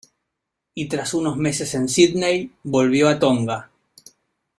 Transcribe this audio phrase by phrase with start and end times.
[0.73, 3.69] Y tras unos meses en Sídney, volvió a Tonga.